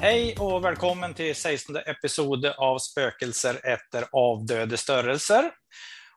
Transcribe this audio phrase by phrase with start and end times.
[0.00, 5.50] Hej och välkommen till 16 episode av Spökelser efter avdöde störelser.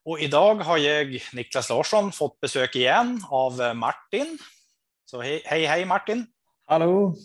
[0.06, 4.38] Och idag har jag, Niklas Larsson, fått besök igen av Martin.
[5.06, 6.26] Så hej, hej, hej Martin!
[6.66, 7.16] Hallå,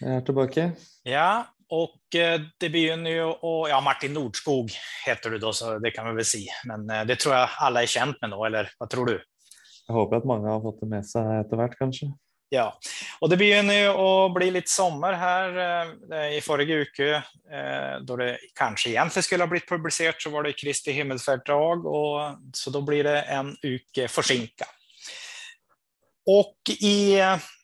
[0.00, 0.72] jag är tillbaka.
[1.02, 4.70] Ja, och eh, det begynner ju och ja, Martin Nordskog
[5.06, 6.52] heter du då, så det kan vi väl säga.
[6.66, 9.22] Men eh, det tror jag alla är känt med då, eller vad tror du?
[9.86, 12.06] Jag hoppas att många har fått det med sig efterhvert kanske.
[12.48, 12.78] Ja,
[13.20, 15.48] och det begynner ju att bli lite sommar här
[16.12, 17.22] eh, i förra uke,
[18.02, 22.70] då det kanske egentligen skulle ha blivit publicerat så var det Kristi himmelsfärdsdag och så
[22.70, 24.64] då blir det en uke försinka.
[26.26, 27.18] Och i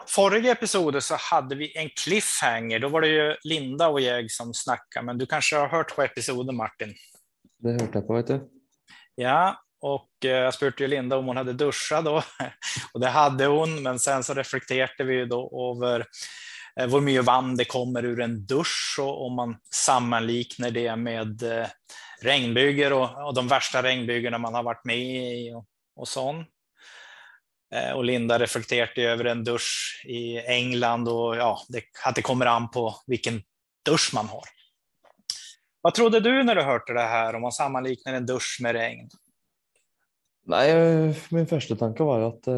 [0.08, 2.78] förra episoden så hade vi en cliffhanger.
[2.78, 6.02] Då var det ju Linda och jag som snackade, men du kanske har hört på
[6.02, 6.94] episoden Martin?
[7.58, 8.48] Det hörde jag på, vet du.
[9.14, 12.22] Ja, och eh, jag spurte Linda om hon hade duschat då,
[12.92, 16.06] och det hade hon, men sen så reflekterade vi då över
[16.80, 21.42] eh, hur mycket vatten det kommer ur en dusch och om man sammanliknar det med
[21.42, 21.66] eh,
[22.22, 25.64] regnbyger och, och de värsta regnbygerna man har varit med i och,
[25.96, 26.48] och sånt.
[27.94, 32.70] Och Linda reflekterade över en dusch i England och ja, det, att det kommer an
[32.70, 33.42] på vilken
[33.86, 34.44] dusch man har.
[35.80, 39.10] Vad trodde du när du hörde det här om man sammanliknar en dusch med regn?
[40.44, 42.54] Nej, eh, min första tanke var att eh,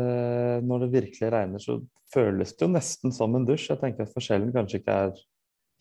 [0.62, 1.82] när det verkligen regnar så
[2.14, 3.66] känns det nästan som en dusch.
[3.68, 5.12] Jag tänker att skillnaden kanske inte är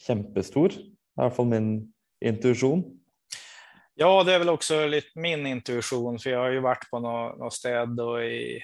[0.08, 0.70] jättestor.
[0.70, 1.94] Det är i alla fall min
[2.26, 3.00] intuition.
[3.96, 7.40] Ja, det är väl också lite min intuition, för jag har ju varit på något,
[7.40, 8.62] något städ i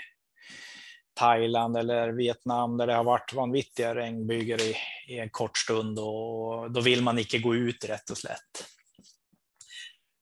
[1.13, 4.75] Thailand eller Vietnam där det har varit vanvittiga regnbyger i,
[5.07, 8.65] i en kort stund och då vill man inte gå ut rätt och slätt.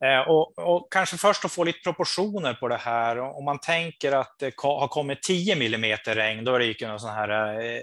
[0.05, 3.19] Eh, och, och, kanske först att få lite proportioner på det här.
[3.19, 6.99] Om man tänker att det har kommit 10 millimeter regn, då är det ju någon
[6.99, 7.81] sån här eh,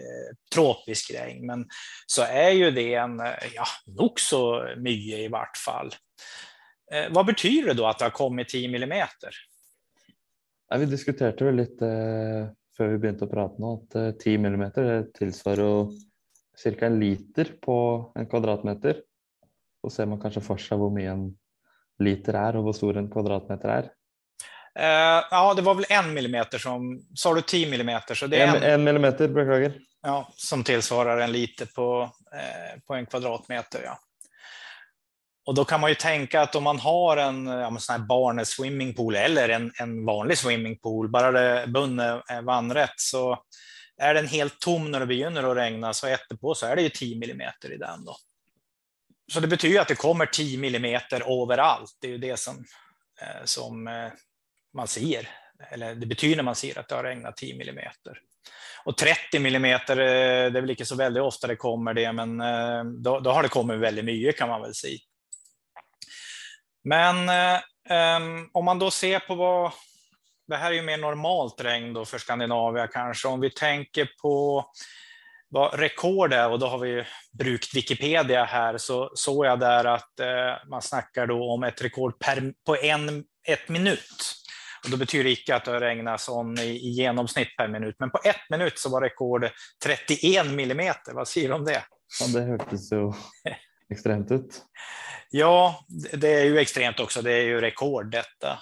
[0.54, 1.47] tropisk regn.
[1.47, 1.66] Men
[2.06, 5.94] så är ju det en, eh, ja, nog så mycket i vart fall.
[6.92, 9.30] Eh, vad betyder det då att det har kommit 10 millimeter?
[10.69, 12.48] Ja, vi diskuterade väl lite eh,
[12.78, 13.66] innan vi började prata nu
[14.08, 14.70] att 10 mm
[15.14, 15.88] tillsvarar
[16.56, 19.03] cirka en liter på en kvadratmeter.
[19.80, 21.36] Så ser man kanske först hur mycket en
[21.99, 23.82] liter är och hur stor en kvadratmeter är.
[24.78, 28.15] Uh, ja, det var väl en millimeter som, sa du 10 millimeter?
[28.15, 29.72] Så det är en, en, en millimeter, beklagar.
[30.03, 33.83] Ja, som tillsvarar en liter på, eh, på en kvadratmeter.
[33.84, 33.99] Ja.
[35.47, 38.49] Och då kan man ju tänka att om man har en ja, sån här barnens
[38.49, 43.38] swimmingpool eller en, en vanlig swimmingpool, bara det bunne är vandrätt, så
[43.97, 46.88] är den helt tom när det begynner att regna, så på så är det ju
[46.88, 48.04] 10 millimeter i den.
[48.04, 48.16] Då.
[49.32, 51.98] Så det betyder att det kommer 10 millimeter överallt.
[52.00, 52.64] Det är ju det som,
[53.20, 54.12] eh, som eh,
[54.74, 55.28] man ser,
[55.70, 58.18] eller det betyder när man ser att det har regnat 10 millimeter.
[58.84, 62.38] Och 30 millimeter, eh, det är väl inte så väldigt ofta det kommer det, men
[63.02, 64.98] då, då har det kommit väldigt mycket kan man väl säga.
[66.86, 67.16] Men
[68.20, 69.72] um, om man då ser på vad,
[70.48, 74.64] det här är ju mer normalt regn då för Skandinavien kanske, om vi tänker på
[75.54, 77.04] vad rekord är, och då har vi
[77.38, 82.19] brukt Wikipedia här, så såg jag där att eh, man snackar då om ett rekord
[82.19, 84.34] per, på en ett minut.
[84.84, 87.97] Och då betyder det inte att det har regnat sån i, i, genomsnitt per minut,
[87.98, 89.53] men på ett minut så var rekordet
[89.84, 91.12] 31 millimeter.
[91.12, 91.84] Vad säger du om det?
[92.21, 93.15] Ja, det hördes så
[93.92, 94.62] extremt ut.
[95.31, 97.22] Ja, det är ju extremt också.
[97.22, 98.59] Det är ju rekord detta.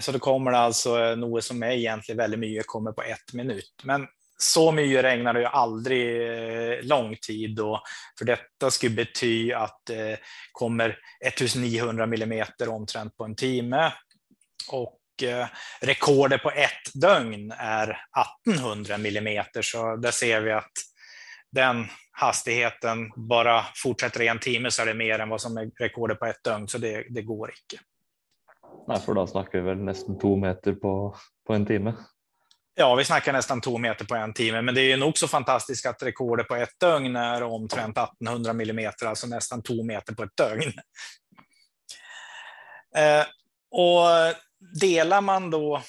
[0.00, 3.82] Så då kommer det alltså något som är egentligen väldigt mycket kommer på ett minut.
[3.84, 4.06] Men
[4.42, 7.80] så mycket regnar det ju aldrig eh, lång tid och
[8.18, 10.18] för detta skulle betyda att det
[10.52, 13.92] kommer 1900 millimeter omtrent på en timme.
[14.72, 15.46] Och eh,
[15.80, 17.98] rekordet på ett dygn är
[18.46, 20.72] 1800 millimeter, så där ser vi att
[21.52, 25.70] den hastigheten bara fortsätter i en timme så är det mer än vad som är
[25.80, 27.84] rekordet på ett dygn, så det, det går inte.
[28.88, 31.16] Nej, för då snackar vi väl nästan två meter på,
[31.46, 31.94] på en timme.
[32.80, 35.86] Ja, vi snackar nästan två meter på en timme, men det är nog så fantastiskt
[35.86, 40.36] att rekordet på ett dögn är omtrent 1800 millimeter, alltså nästan två meter på ett
[40.36, 40.72] dögn.
[42.96, 43.26] Eh,
[43.70, 44.06] och
[44.80, 45.82] delar man då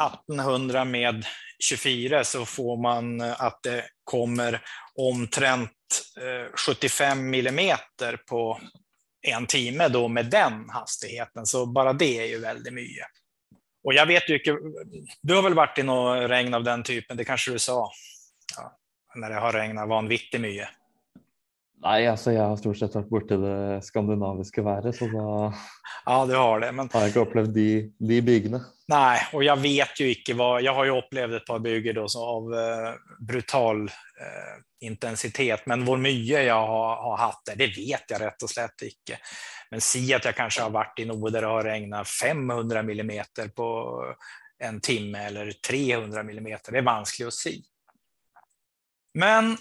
[0.00, 1.26] 1800 med
[1.62, 4.62] 24 så får man att det kommer
[4.94, 5.70] omtrent
[6.20, 8.60] eh, 75 millimeter på
[9.26, 11.46] en timme då med den hastigheten.
[11.46, 13.21] Så bara det är ju väldigt mycket.
[13.84, 14.38] Och jag vet ju,
[15.20, 17.90] du har väl varit i något regn av den typen, det kanske du sa?
[18.56, 18.78] Ja,
[19.14, 20.68] när det har regnat vanvittigt mycket.
[21.82, 25.52] Nej, alltså jag har stort sett varit borta i det skandinaviska vädret så då
[26.04, 26.72] ja, du har det.
[26.72, 26.88] Men...
[26.92, 28.60] har jag inte upplevt de, de byggena.
[28.92, 32.06] Nej, och jag vet ju icke vad, jag har ju upplevt ett par bygger då
[32.16, 32.94] av eh,
[33.28, 38.42] brutal eh, intensitet, men vår mye jag har, har haft där, det vet jag rätt
[38.42, 39.18] och slätt icke.
[39.70, 43.48] Men si att jag kanske har varit i något där det har regnat 500 millimeter
[43.48, 43.98] på
[44.58, 47.56] en timme eller 300 millimeter, det är vanskligt att se.
[49.14, 49.56] Men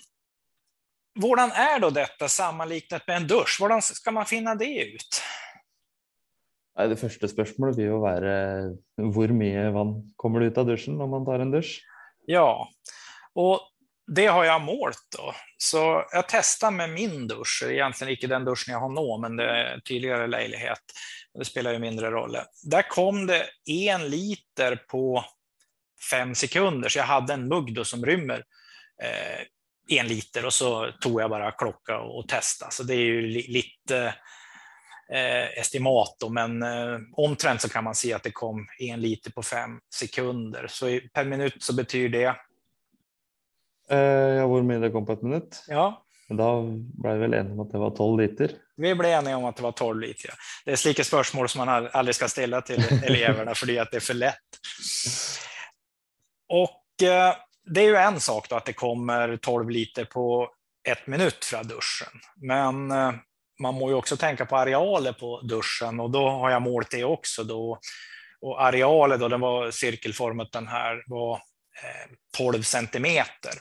[1.20, 3.58] vårdan är då detta sammanliknat med en dusch?
[3.62, 5.22] Vårdan ska man finna det ut?
[6.78, 8.36] Nei, det første spørsmålet vil jo være
[9.12, 11.82] hvor mye vann kommer det ut av dusjen når man tar en dusj?
[12.32, 12.68] Ja,
[13.36, 13.60] och
[14.08, 15.34] det har jag målt då.
[15.58, 19.44] Så jag testar med min dusch, egentligen inte den duschen jag har nu, men det
[19.44, 20.80] är tydligare lägenhet.
[21.40, 22.38] Det spelar ju mindre roll.
[22.64, 25.26] Där kom det en liter på
[26.12, 28.44] fem sekunder, så jag hade en mugg då som rymmer
[29.04, 32.72] eh, en liter och så tog jag bara klocka och testa.
[32.72, 34.14] Så det är ju li lite eh,
[35.60, 39.44] estimat, då, men eh, omtrent så kan man se att det kom en liter på
[39.44, 40.66] fem sekunder.
[40.70, 42.36] Så per minut så betyder det?
[43.90, 45.64] Eh, ja, hur mycket det kom på ett minut?
[45.68, 46.06] Ja.
[46.30, 46.62] Då
[46.94, 48.52] blev vi väl eniga om att det var 12 liter.
[48.76, 50.30] Vi blev eniga om att det var 12 liter.
[50.30, 50.36] Ja.
[50.66, 54.02] Det är slika spörsmål som man aldrig ska ställa till eleverna för att det är
[54.02, 54.38] för lätt.
[56.50, 57.36] Och eh,
[57.66, 60.50] det är ju en sak då att det kommer 12 liter på
[60.90, 62.20] ett minut från duschen.
[62.36, 63.12] Men eh,
[63.62, 67.04] man må ju också tänka på arealer på duschen och då har jag målt det
[67.04, 67.44] också.
[67.44, 67.80] Då.
[68.42, 73.54] Och arealen då, den var cirkelformat den här, var eh, 12 centimeter.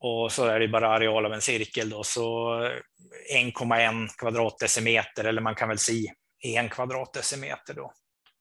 [0.00, 2.54] Och så är det bara areal av en cirkel då, så
[3.34, 6.12] 1,1 kvadratdecimeter, eller man kan väl säga
[6.44, 7.92] en kvadratdecimeter då.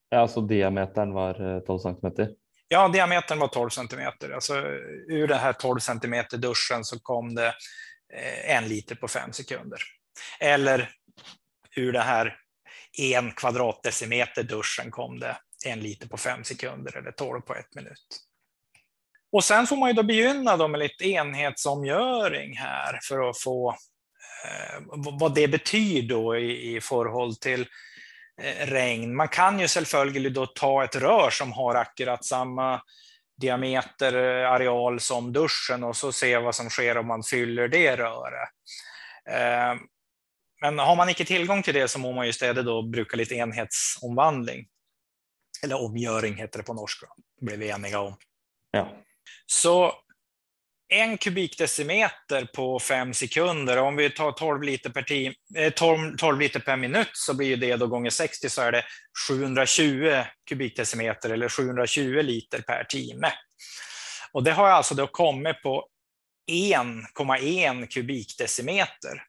[0.10, 2.30] Ja, så diametern var 12 eh, centimeter?
[2.68, 4.32] Ja, diametern var 12 centimeter.
[4.32, 4.56] Alltså,
[5.08, 7.48] ur den här 12 centimeter duschen så kom det
[8.14, 9.80] eh, en liter på fem sekunder.
[10.40, 10.90] Eller
[11.76, 12.38] ur det här
[12.98, 18.28] en kvadratdecimeter duschen kom det en liter på fem sekunder eller 12 på ett minut.
[19.32, 23.70] Och sen får man ju då begynna då med lite enhetsomgöring här för att få
[24.46, 24.84] eh,
[25.20, 27.68] vad det betyder då i, i förhåll till
[28.42, 29.16] eh, regn.
[29.16, 32.82] Man kan ju självföljligt då ta ett rör som har akkurat samma
[33.42, 37.96] diameter, eh, areal som duschen och så se vad som sker om man fyller det
[37.96, 38.50] röret.
[39.30, 39.76] Eh,
[40.62, 43.36] men har man inte tillgång till det så må man ju istället då bruka lite
[43.36, 44.68] enhetsomvandling.
[45.64, 47.08] Eller omgöring heter det på norska,
[47.42, 48.18] blev vi eniga om.
[48.72, 48.98] Ja.
[49.46, 49.94] Så
[50.90, 55.34] en kubikdecimeter på fem sekunder, om vi tar 12 liter per, tim,
[55.76, 58.86] 12, 12 liter per minut så blir det då gånger 60 så är det
[59.30, 63.32] 720 kubikdecimeter eller 720 liter per timme.
[64.32, 65.88] Och det har alltså då kommit på
[66.52, 69.24] 1,1 kubikdecimeter.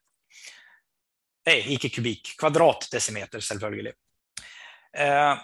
[1.48, 3.96] Nej, icke kubik, kvadratdecimeter självföljligt.
[4.96, 5.38] Eh,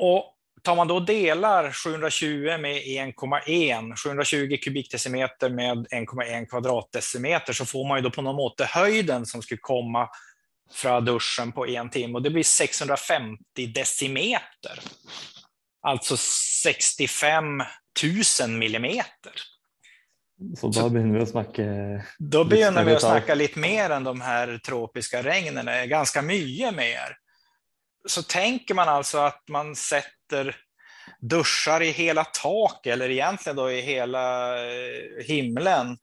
[0.00, 7.88] och tar man då delar 720 med 1,1, 720 kubikdecimeter med 1,1 kvadratdecimeter så får
[7.88, 10.08] man ju då på något mått höjden som skulle komma
[10.72, 14.80] från duschen på en timme och det blir 650 decimeter.
[15.82, 17.62] Alltså 65
[18.40, 19.32] 000 millimeter.
[20.56, 21.62] Så då börjar vi att snacka.
[22.18, 27.16] Då börjar vi att snacka lite mer än de här tropiska regnen, ganska mycket mer.
[28.06, 30.56] Så tänker man alltså att man sätter
[31.20, 35.98] duschar i hela tak eller egentligen då i hela eh, himlen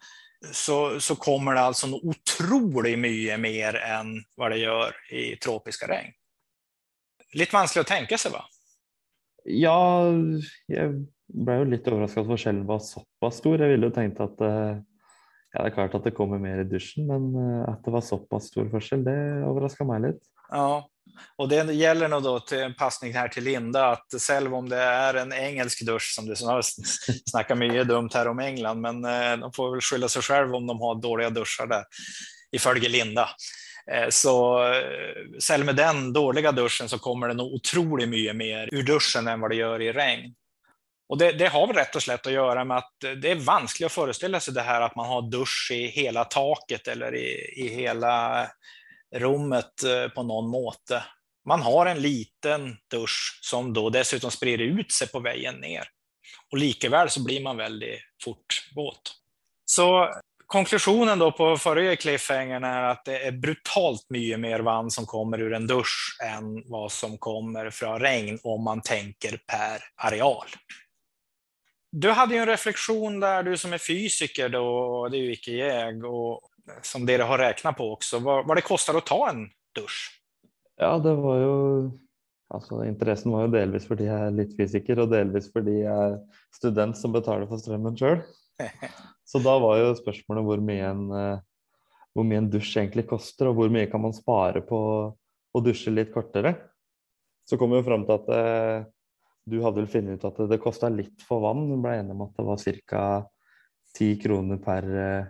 [0.52, 6.12] så, så kommer det alltså otroligt mycket mer än vad det gör i tropiska regn.
[7.34, 8.46] Lite vanskligt att tänka sig va?
[9.44, 10.12] Ja,
[10.66, 13.62] jag blev lite överraskad att forskjellen var så pass stor.
[13.62, 14.78] Jag ville tänkt att eh,
[15.52, 18.02] ja, det är klart att det kommer mer i duschen, men eh, att det var
[18.02, 20.26] så pass stor skillnad, det överraskade mig lite.
[20.50, 20.90] Ja,
[21.36, 24.78] och det gäller nog då till en passning här till Linda att själv om det
[24.78, 26.36] är en engelsk dusch som du
[27.26, 30.68] snackar mycket dumt här om England, men eh, de får väl skylla sig själv om
[30.68, 31.84] de har dåliga duschar där
[32.86, 33.30] i Linda.
[34.10, 34.60] Så
[35.48, 39.42] själv med den dåliga duschen så kommer det nog otroligt mycket mer ur duschen än
[39.42, 40.36] vad det gör i regn.
[41.08, 43.86] Och det, det, har väl rätt och slätt att göra med att det är vanskligt
[43.86, 47.68] att föreställa sig det här att man har dusch i hela taket eller i, i
[47.68, 48.48] hela
[49.16, 51.04] rummet eh, på någon måte.
[51.48, 55.84] Man har en liten dusch som då dessutom sprider ut sig på vägen ner.
[56.52, 59.16] Och likaväl så blir man väldigt fort våt.
[59.66, 60.10] Så
[60.46, 65.42] konklusionen då på förra cliffhangern är att det är brutalt mycket mer vann som kommer
[65.42, 70.48] ur en dusch än vad som kommer från regn om man tänker per areal.
[71.98, 75.52] Du hade ju en reflektion där, du som är fysiker då, det är ju icke
[75.52, 76.42] jag, och
[76.82, 80.22] som det har räknat på också, vad, vad det kostar att ta en dusch?
[80.78, 81.92] Ja, det var ju
[82.54, 86.20] Altså, interessen var jo delvis fordi jeg er litt fysiker, og delvis fordi jeg er
[86.54, 88.20] student som betaler for strømmen sjøl.
[89.30, 91.40] Så da var jo spørsmålet hvor mye, en, eh,
[92.14, 94.80] hvor mye en dusj egentlig koster, og hvor mye kan man spare på
[95.56, 96.54] å dusje litt kortere.
[97.50, 98.86] Så kom vi jo fram til at eh,
[99.46, 101.68] du hadde vel funnet ut at det kosta litt for vann.
[101.70, 103.04] Du ble enig om at det var ca.
[103.96, 105.28] 10 kroner per eh,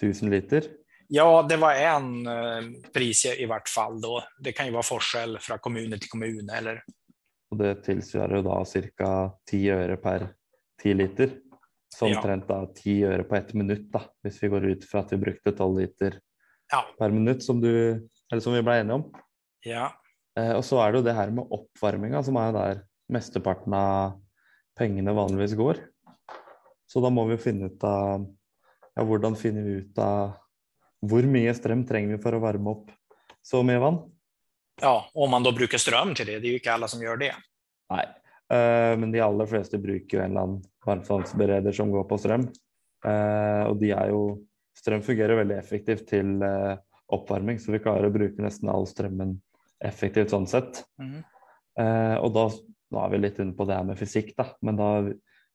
[0.00, 0.64] 1000 liter.
[1.12, 4.16] Ja, det var en eh, pris i, hvert fall då.
[4.42, 6.48] Det kan ju vara forskjell fra kommune til kommune.
[6.56, 6.80] Eller?
[7.52, 9.12] Og det tilsvarer jo da ca.
[9.52, 10.28] 10 øre per
[10.82, 11.38] 10 liter.
[11.92, 12.16] Så Ja.
[12.16, 13.52] omtrent da 10 øre på ett
[13.92, 16.20] da, hvis vi går ut fra at vi brukte 12 liter
[16.72, 16.86] Ja.
[16.98, 19.12] per minutt, som, du, eller som vi ble enige om.
[19.62, 19.92] Ja,
[20.38, 24.18] Eh, og så er det jo det her med oppvarminga, som jo der mesteparten av
[24.78, 25.82] pengene vanligvis går.
[26.88, 28.24] Så da må vi jo finne ut av
[28.92, 30.38] ja, hvordan finner vi ut av
[31.02, 32.90] hvor mye strøm trenger vi for å varme opp
[33.42, 34.02] så mye vann?
[34.80, 36.38] ja, om man då brukar ström till det.
[36.38, 37.34] Det är ju inte alla som gör det.
[37.90, 38.04] Nei.
[38.58, 42.48] Eh, men de aller fleste bruker jo en eller annen varmtvannsbereder som går på strøm.
[43.06, 44.24] Eh, og de er jo
[44.72, 46.78] Strøm fungerer veldig effektivt til eh,
[47.12, 49.34] oppvarming, så vi klarer å bruke nesten all strømmen
[49.84, 50.80] effektivt sånn sett.
[50.96, 51.18] Mhm.
[51.78, 52.46] Eh, og da,
[52.92, 54.50] nå er vi litt inne på det her med fysikk, da.
[54.64, 54.88] Men da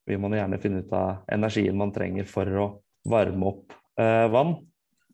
[0.08, 2.68] vil man gjerne finne ut av energien man trenger for å
[3.08, 4.56] varme opp eh, vann.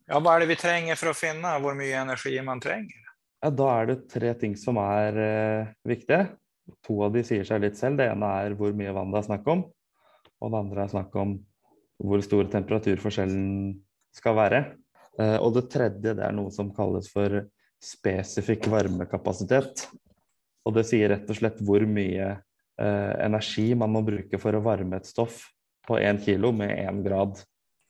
[0.06, 3.04] Ja, vad är det vi tränger för att finna hur mycket energi man tränger?
[3.40, 6.26] Ja, da er det tre ting som er eh, viktige.
[6.86, 7.98] To av de sier seg litt selv.
[8.00, 9.66] Det ene er hvor mye vann det er snakk om.
[10.40, 11.34] Og det andre er snakk om
[12.04, 13.74] hvor stor temperaturforskjellen
[14.16, 14.62] skal være.
[15.20, 17.42] Eh, og det tredje det er noe som kalles for
[17.84, 19.86] spesifikk varmekapasitet.
[20.64, 22.28] Og det sier rett og slett hvor mye
[22.80, 25.42] eh, energi man må bruke for å varme et stoff
[25.86, 27.36] på én kilo med én grad.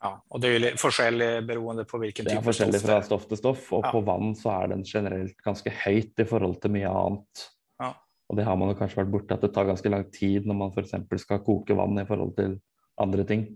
[0.02, 2.99] Ja, och det li- forskjellig beroende på vilken Det typ er av forskjellig stoff fra
[3.00, 3.90] det stoff til stoff, og Ja.
[3.93, 7.45] på vann så er den generelt ganske høyt i forhold til mye annet.
[7.81, 7.95] Ja.
[8.28, 10.54] Og det har man jo kanskje vært borti, at det tar ganske lang tid når
[10.59, 10.93] man f.eks.
[11.23, 12.61] skal koke vann i forhold til
[12.99, 13.47] andre ting.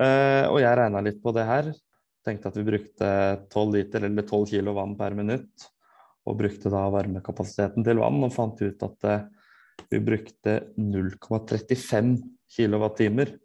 [0.00, 1.72] Eh, og jeg regna litt på det her.
[2.26, 5.68] Tenkte at vi brukte 12 liter eller 12 kilo vann per minutt.
[6.26, 9.26] Og brukte da varmekapasiteten til vann, og fant ut at eh,
[9.92, 12.16] vi brukte 0,35
[12.56, 13.36] kWt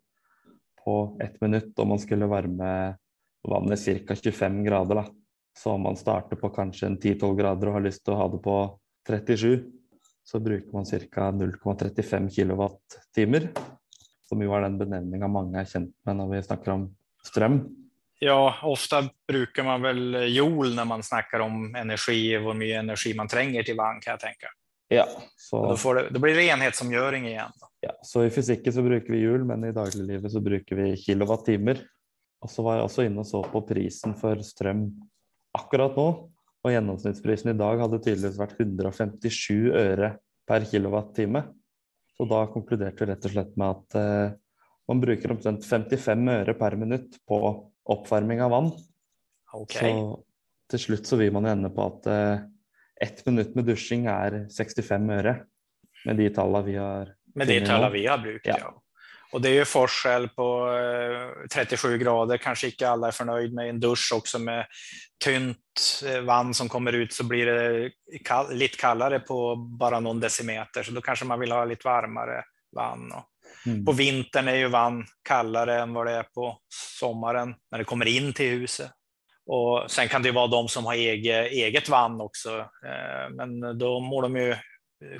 [0.84, 2.98] på ett minutt om man skulle varme
[3.48, 4.16] vannet ca.
[4.16, 4.96] 25 grader.
[4.96, 5.06] Da.
[5.58, 8.40] Så om man starter på kanskje 10-12 grader og har lyst til å ha det
[8.44, 8.56] på
[9.10, 9.62] 37,
[10.24, 11.30] så bruker man ca.
[11.32, 13.54] 0,35 kWt,
[14.30, 16.90] Som jo er den benevninga mange er kjent med når vi snakker om
[17.26, 17.62] strøm.
[18.24, 23.28] Ja, ofta brukar man väl joule när man snackar om energi, hur mycket energi man
[23.28, 24.48] tränger till vann kan jag tänka.
[24.88, 25.08] Ja,
[25.52, 27.52] Och så, Då, det, då blir det enhetsomgjøring igen.
[27.60, 27.68] Då.
[27.80, 31.82] ja, så i fysikken så bruker vi hjul, men i dagliglivet så bruker vi kilowattimer.
[32.42, 34.86] Og så var jeg også inne og så på prisen for strøm
[35.58, 36.08] akkurat nå.
[36.62, 40.12] Og gjennomsnittsprisen i dag hadde tydeligvis vært 157 øre
[40.46, 41.42] per kilowattime.
[42.14, 44.38] Så da konkluderte vi rett og slett med at eh,
[44.92, 47.42] man bruker omtrent 55 øre per minutt på
[47.86, 48.72] oppvarming av vann.
[49.54, 49.92] Okej.
[49.92, 50.24] Så
[50.72, 52.44] til slutt så vil man jo ende på at eh,
[53.02, 55.40] ett minutt med dusjing er 65 øre.
[56.06, 57.92] Med de tallene vi har Med talar jag.
[57.92, 58.58] vi har brukat.
[58.58, 58.58] Ja.
[58.60, 58.82] Ja.
[59.32, 60.68] Och det är ju forskjell på
[61.44, 64.66] eh, 37 grader, kanske inte alla är förnöjd med en dusch också med
[65.24, 67.92] tynt eh, vann som kommer ut så blir det
[68.26, 72.44] kall, lite kallare på bara någon decimeter, så då kanske man vill ha lite varmare
[72.76, 73.12] vann.
[73.12, 73.26] Och
[73.66, 73.86] Mm.
[73.86, 76.58] på vintern är ju vann kallare än vad det är på
[77.00, 78.92] sommaren när det kommer in till huset.
[79.46, 83.78] Och sen kan det ju vara de som har eget, eget vann också, eh, men
[83.78, 84.56] då må de ju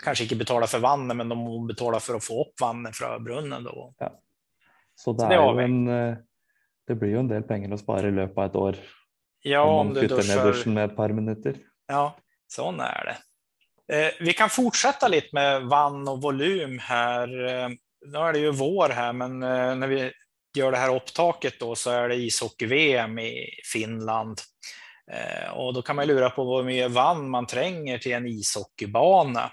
[0.04, 3.24] kanske inte betala för vattnet, men de må betala för att få upp vattnet från
[3.24, 3.64] brunnen.
[3.64, 3.94] Då.
[4.96, 6.16] Så det, Så det en eh,
[6.88, 8.76] Det blir jo en del penger å spare i løpet av et år
[9.44, 10.46] Ja, om om du duschar.
[10.46, 11.56] dusjen med et par minutter.
[11.88, 12.16] Ja,
[12.48, 13.18] sån är det.
[13.96, 17.30] Eh, vi kan fortsätta lite med vann och volym här.
[18.06, 20.12] Nu är det ju vår här, men eh, när vi
[20.58, 24.42] gör det här upptaket då så är det ishockey-VM i Finland.
[25.12, 29.52] Eh, och då kan man lura på hur mycket vann man tränger till en ishockeybana.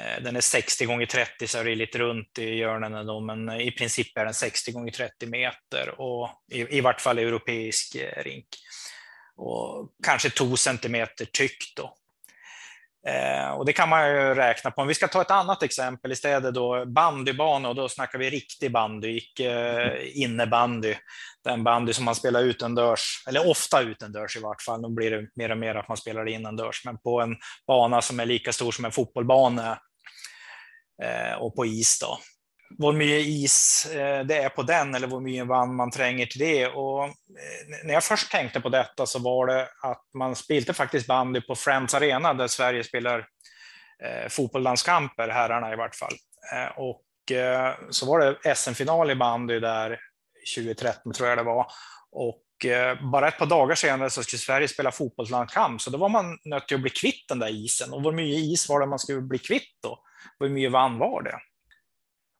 [0.00, 3.60] Eh, den är 60 gånger 30 så är det lite runt i hjörnen då, men
[3.60, 8.48] i princip är den 60 gånger 30 meter och i, i vart fall europeisk rink.
[9.36, 11.76] Och kanske 2 centimeter tyckt.
[11.76, 11.94] då.
[13.08, 14.82] Eh, och det kan man ju räkna på.
[14.82, 18.72] Om vi ska ta ett annat exempel istället då bandybana och då snackar vi riktig
[18.72, 20.94] bandy, icke eh, innebandy.
[21.44, 24.80] Den bandy som man spelar utendörs, eller ofta utendörs i vart fall.
[24.80, 28.20] Nu blir det mer och mer att man spelar innandörs, men på en bana som
[28.20, 29.78] är lika stor som en fotbollbana
[31.02, 32.18] eh, och på is då.
[32.78, 36.40] Hur mycket is eh, det är på den eller hur mycket vann man tränger till
[36.40, 36.66] det.
[36.66, 37.12] Och eh,
[37.84, 41.54] när jag först tänkte på detta så var det att man spelade faktiskt bandy på
[41.54, 43.18] Friends Arena där Sverige spelar
[44.04, 46.14] eh, fotbollslandskamper, herrarna i vart fall.
[46.76, 47.02] Och
[47.90, 49.98] så var det SM-final i bandy där
[50.56, 51.66] 2013 tror jag det var.
[52.12, 52.42] Och
[53.12, 56.68] bara ett par dagar senare så skulle Sverige spela fotbollslandskamp, så då var man nödd
[56.68, 57.92] till att bli kvitt den där isen.
[57.92, 59.98] Och hur mycket is var det man skulle bli kvitt då?
[60.40, 61.38] Hur mycket vann var det?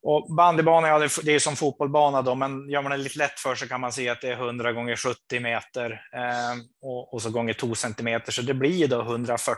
[0.06, 3.54] Och bandybana, ja, det är som fotbollbana då, men gör man det lite lätt för
[3.54, 7.30] sig kan man se att det är 100 gånger 70 meter eh, och, och, så
[7.30, 9.56] gånger 2 centimeter, så det blir då 140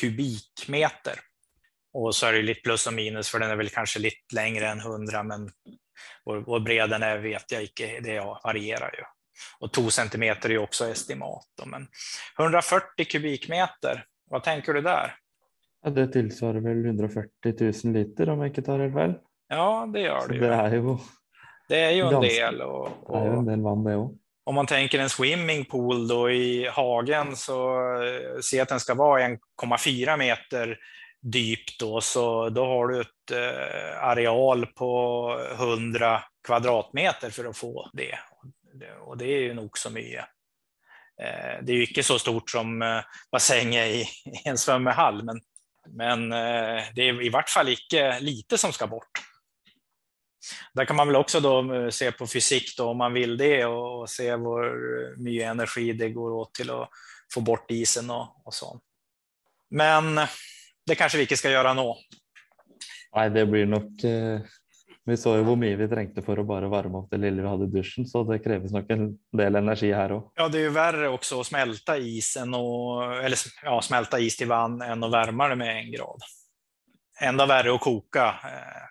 [0.00, 1.14] kubikmeter.
[1.92, 4.68] Och så är det lite plus och minus, för den är väl kanske lite längre
[4.68, 5.50] än 100, men
[6.24, 9.02] vår, vår bredden är, vet jag inte, det varierar ju.
[9.58, 11.44] Och 2 centimeter är ju också estimat.
[11.62, 11.86] Då, men
[12.38, 15.14] 140 kubikmeter, vad tänker du där?
[15.82, 17.30] Ja, det tillsvarar väl 140
[17.84, 19.14] 000 liter om jag inte tar det väl.
[19.52, 20.40] Ja, det gör det ju.
[20.40, 20.96] Det är ju,
[21.68, 22.60] det är ju en del.
[22.62, 24.16] Och, och, det är en del vann det också.
[24.44, 29.28] Om man tänker en swimmingpool då i hagen så eh, se att den ska vara
[29.28, 30.78] 1,4 meter
[31.20, 37.90] dyp då, så då har du ett eh, areal på 100 kvadratmeter för att få
[37.92, 38.18] det.
[39.00, 40.24] Och det är ju nog så mycket.
[41.22, 43.00] Eh, det är ju inte så stort som eh,
[43.32, 44.08] bassänger i, i
[44.44, 45.40] en svömmehall, men,
[45.88, 49.31] men eh, det är i vart fall inte lite som ska bort.
[50.74, 53.64] Där kan man väl också då eh, se på fysik då, om man vill det
[53.64, 56.88] och se hur mycket energi det går åt till att
[57.34, 58.82] få bort isen och, och sånt.
[59.70, 60.20] Men
[60.86, 61.98] det kanske vi inte ska göra nå.
[63.14, 64.04] Nej, det blir nog.
[64.04, 64.40] Eh,
[65.04, 67.48] vi såg ju hur mycket vi trängte för att bara värma upp det lilla vi
[67.48, 70.32] hade i duschen, så det krävs nog en del energi här också.
[70.34, 74.48] Ja, det är ju värre också att smälta isen och eller ja, smälta is till
[74.48, 76.20] vann än att värma det med en grad.
[77.20, 78.82] Ända värre att koka eh,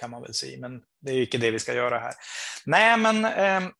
[0.00, 2.14] kan man väl säga, men det är ju inte det vi ska göra här.
[2.66, 3.70] Nej, men eh,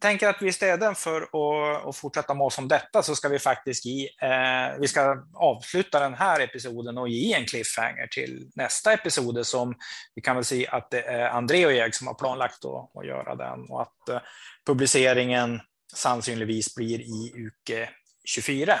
[0.00, 3.84] tänker att vi istället för att, att fortsätta med om detta så ska vi faktiskt
[3.84, 9.46] ge, eh, vi ska avsluta den här episoden och ge en cliffhanger till nästa episod
[9.46, 9.74] som
[10.14, 13.06] vi kan väl säga att det är André och jag som har planlagt att, att
[13.06, 14.20] göra den och att eh,
[14.66, 15.60] publiceringen
[15.94, 17.90] sannolikt blir i uke
[18.24, 18.80] 24.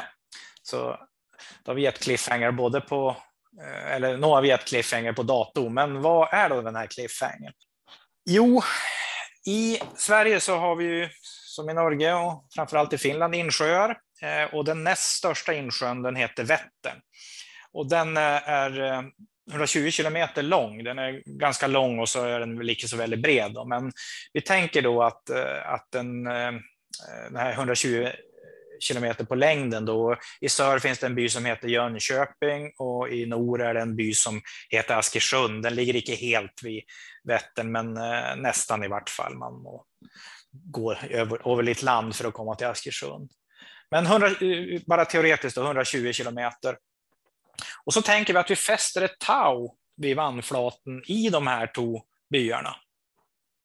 [0.62, 0.98] Så
[1.64, 3.16] då har vi gett cliffhanger både på
[3.62, 6.86] eh, eller nu har vi ett cliffhanger på datum, men vad är då den här
[6.86, 7.52] cliffhangern?
[8.26, 8.62] Jo,
[9.46, 11.08] i Sverige så har vi ju,
[11.56, 13.96] som i Norge och framförallt i Finland, insjöar.
[14.22, 17.00] Eh, och den näst största insjön den heter Vättern.
[17.72, 19.02] Och den eh, är eh,
[19.50, 20.84] 120 kilometer lång.
[20.84, 23.52] Den är ganska lång och så är den väl så väldigt bred.
[23.52, 23.64] Då.
[23.64, 23.92] Men
[24.32, 25.30] vi tänker då att,
[25.64, 28.08] att den, den här 120
[28.80, 29.84] kilometer på längden.
[29.84, 30.16] Då.
[30.40, 33.96] I söder finns det en by som heter Jönköping och i norr är det en
[33.96, 34.40] by som
[34.70, 35.62] heter Askersund.
[35.62, 36.82] Den ligger inte helt vid
[37.24, 39.34] Vättern, men eh, nästan i vart fall.
[39.34, 39.84] Man må
[40.52, 43.30] gå över, över lite land för att komma till Askersund.
[43.90, 46.76] Men 100, eh, bara teoretiskt då, 120 kilometer.
[47.84, 52.02] Och så tänker vi att vi fäster ett tau vid vannflaten i de här två
[52.30, 52.76] byarna.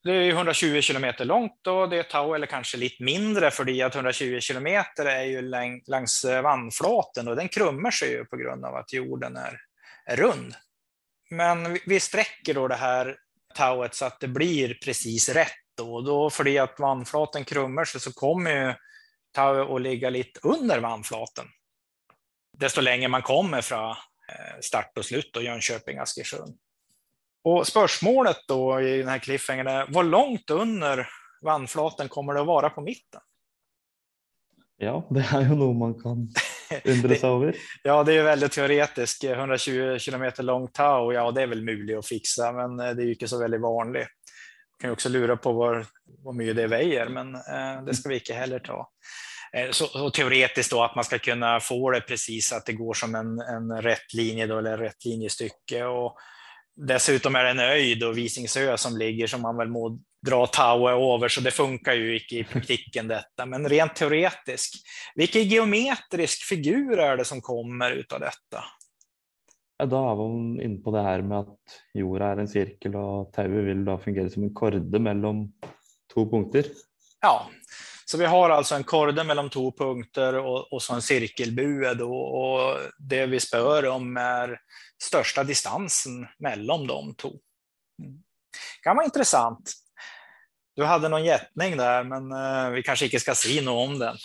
[0.05, 3.95] Det är 120 kilometer långt och det är tau eller kanske lite mindre för att
[3.95, 5.41] 120 kilometer är ju
[5.87, 9.59] längs eh, vannflaten och den krummar sig ju på grund av att jorden är,
[10.05, 10.55] är rund.
[11.29, 13.17] Men vi sträcker då det här
[13.55, 16.01] tauet så att det blir precis rätt då.
[16.01, 18.73] då för att vannflaten krummar sig så kommer ju
[19.31, 21.45] tauet att ligga lite under vannflaten.
[22.57, 23.89] Desto längre man kommer från
[24.29, 26.57] eh, start och slut och Jönköping-Askersund.
[27.45, 31.07] Och spörsmålet då i den här cliffhangern är, vad långt under
[31.41, 33.21] vannflaten kommer det att vara på mitten?
[34.77, 36.29] Ja, det är ju nog man kan
[36.85, 37.55] undra sig över.
[37.83, 39.23] Ja, det är väldigt teoretiskt.
[39.23, 43.05] 120 kilometer lång tau, ja, det är väl möjligt att fixa, men eh, det är
[43.05, 44.07] ju inte så väldigt vanligt.
[44.71, 45.85] Man kan ju också lura på vad,
[46.23, 48.89] vad mycket det väger, men eh, det ska vi inte heller ta.
[49.53, 52.93] Eh, så, så, teoretiskt då att man ska kunna få det precis att det går
[52.93, 55.85] som en, en rätt linje då, eller rätt linjestycke.
[55.85, 56.17] Och
[56.75, 61.15] Dessutom är det en öjd och Visingsö som ligger som man väl må dra Taue
[61.15, 63.45] över, så det funkar ju inte i praktiken detta.
[63.45, 64.73] Men rent teoretiskt,
[65.15, 68.63] vilken geometrisk figur är det som kommer utav detta?
[69.77, 71.59] Ja, då är man inne på det här med att
[71.93, 75.51] jorden är en cirkel och tauet vill då fungera som en korde mellan
[76.13, 76.65] två punkter.
[77.21, 77.49] Ja,
[78.05, 82.15] så vi har alltså en korde mellan två punkter och, och så en cirkelbue då,
[82.15, 84.59] och det vi spör om är
[85.03, 87.29] största distansen mellan de två.
[88.03, 88.23] Mm.
[88.83, 89.73] kan vara intressant.
[90.75, 94.15] Du hade någon gättning där, men uh, vi kanske inte ska säga något om den.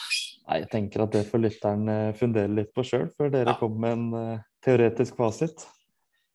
[0.48, 3.58] Nej, jag tänker att det får lyttaren eh, fundera lite på själv, för det ja.
[3.58, 5.68] kom en uh, teoretisk facit.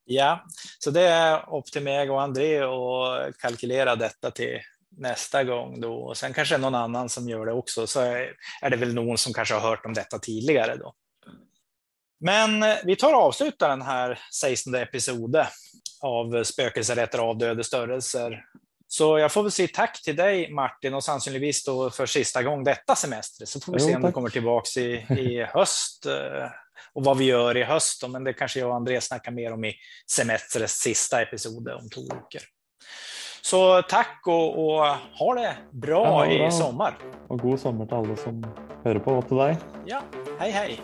[0.05, 0.45] Ja,
[0.79, 4.59] så det är upp till mig och André att kalkylera detta till
[4.97, 5.95] nästa gång då.
[5.95, 7.99] Och sen kanske någon annan som gör det också, så
[8.61, 10.93] är det väl någon som kanske har hört om detta tidigare då.
[12.25, 15.45] Men eh, vi tar och avslutar den här 16 episoden
[16.01, 18.45] av Spökelserätter av döda störelser.
[18.87, 22.63] Så jag får väl säga tack till dig Martin och sannolikt då för sista gång
[22.63, 23.45] detta semester.
[23.45, 24.09] Så får vi jo, se om tack.
[24.09, 26.49] du kommer tillbaks i, i höst eh,
[26.93, 28.03] och vad vi gör i höst.
[28.09, 29.75] Men det kanske jag och Andreas snackar mer om i
[30.11, 32.41] semestrets sista episod om två veckor.
[33.41, 34.85] Så tack och, och
[35.19, 36.97] ha det bra ja, i sommar.
[37.27, 38.45] Och god sommar till alla som
[38.83, 39.57] hör på till dig.
[39.85, 40.01] Ja,
[40.39, 40.79] hej hej.